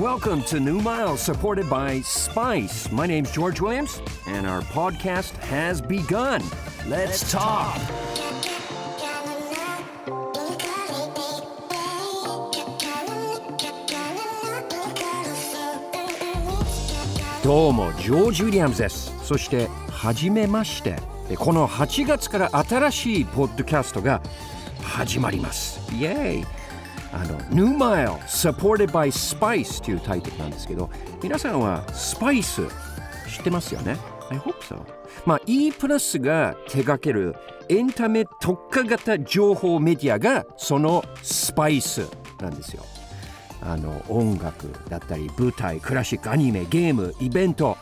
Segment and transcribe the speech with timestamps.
[0.00, 2.90] Welcome to New Miles, supported by Spice.
[2.90, 6.40] My name's George Williams, and our podcast has begun.
[6.88, 7.78] Let's talk.
[17.44, 20.96] どうもジョージ・ウィリアムズですそしてはじめまして
[21.36, 24.22] この8月から新しいポッドキャストが
[24.82, 26.59] 始まりますイエーイ
[27.12, 30.90] あの New Mile Supported by Spice というタイトルなんですけど
[31.22, 32.62] 皆さんはスパイス
[33.28, 33.96] 知ってますよね
[34.30, 34.80] ？I hope so.
[35.26, 37.34] まあ E プラスが手掛ける
[37.68, 42.08] エンタメ特化型情報メディアがそのスパイス
[42.40, 42.84] なんですよ。
[43.62, 47.76] あの音楽だったり舞台クラシックアニメゲームイベント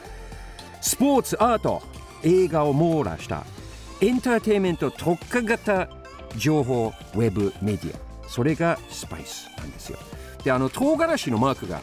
[0.80, 1.83] スポーツアート
[2.24, 3.45] 映画を網羅した
[4.00, 5.88] エンターテインメント特化型
[6.36, 8.08] 情報ウェブメディア。
[8.29, 9.98] それがスパイスなんですよ。
[10.45, 11.81] であの唐辛子のマークが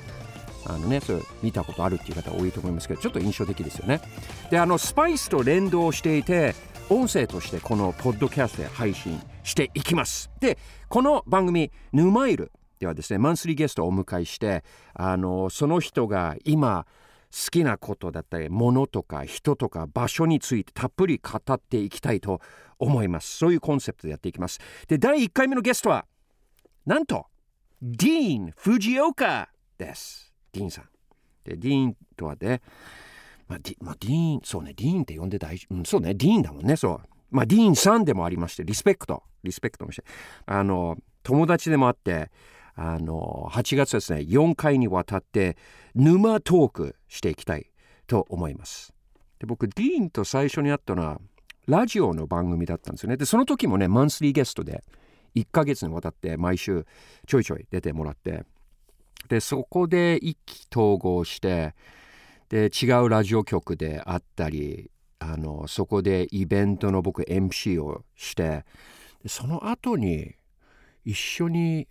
[0.68, 4.02] あのね、それ見たことあるっていう方多いと思いますけどちょっと印象的ですよね。
[4.50, 6.56] であのスパイスと連動していて
[6.90, 10.32] 音声としてこのポッドキャストで配信していきます。
[10.40, 10.58] で
[10.90, 16.88] この番組「ヌマイル」ではですねマンスリーゲストをお迎えしてあのその人が今
[17.32, 22.42] 好きなことだったり物とか人とか場所についてたっぷり語っていきたいと
[22.80, 23.38] 思います。
[23.38, 24.60] そういうコンセプトでやっていきます。
[24.88, 26.06] で第1回目のゲストは
[26.86, 27.26] なんと
[27.82, 30.32] ディーン・フジオカです。
[30.52, 30.86] ディーンさん。
[31.44, 32.62] でディーンとはね
[33.48, 37.02] まあディ,、まあ、ディーンそうねディーンって呼んで大丈夫、そうねディーンだもんねそう。
[37.32, 39.24] まあディーンさんでもありましてリスペクト。
[39.44, 40.04] リスペクトもして。
[40.46, 42.32] あの友達でもあって
[42.76, 45.58] あの8月ですね4回にわたって
[45.96, 47.72] 沼トークしていきたい
[48.06, 48.94] と思います。
[49.40, 51.20] で僕ディーンと最初に会ったのは
[51.68, 53.18] ラジオの番組だったんですよね。
[53.18, 54.84] でその時もねマンスリーゲストで
[55.36, 56.86] 1ヶ月にわたって毎週
[57.28, 58.46] ちょいちょい出てもらって
[59.28, 61.76] でそこで意気投合して
[62.50, 68.66] で違うラジオ局であったりあのそこでイベントの僕 MC をして
[69.28, 70.36] その後に
[71.04, 71.88] 一緒に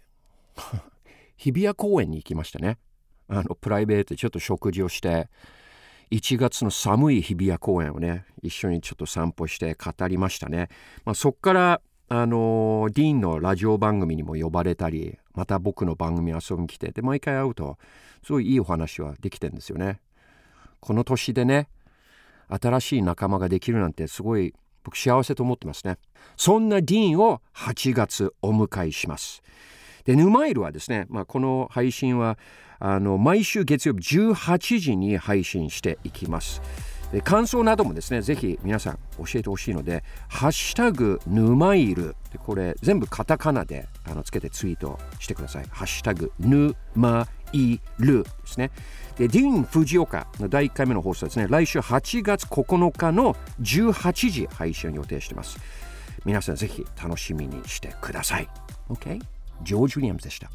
[1.36, 2.78] 日比谷公園に行きましたね。
[3.26, 5.28] あのプライベートでちょっと食事をして
[6.10, 10.68] 1月の寒い日比谷公園をね一緒にちょっと散歩して語りましたね、
[11.04, 17.78] まあ、そっからあのディーンのラジオ番組にも呼ばれたりまた僕の番組遊びに来てで毎回会うと
[18.24, 20.00] すごいいいお話はできてるんですよね。
[20.80, 21.68] この年でね
[22.48, 25.96] 新しい仲間ができるなんてすごい僕幸せと思ってますね。
[26.36, 29.42] そんなディーンを8月お迎えします。
[30.04, 32.38] でヌマイルはですね、まあ、この配信は
[32.78, 36.60] あの毎週月曜日18時に配信していきます。
[37.20, 48.70] 感想などもですねぜひ皆さん教えてほしいので「ハッシュタグヌマイル」これ全部カタカナであのつけてツイートしてください「ハッシュタグヌマイル」ですね。
[49.16, 51.46] でディーン・フジオカの第1回目の放送ですね。
[51.48, 55.58] 来週8月9日の18時配信を予定してます。
[56.24, 58.48] 皆さんぜひ楽しみにしてください。
[58.88, 59.20] OK?
[59.62, 60.50] ジョージ・ウィリアムズでした。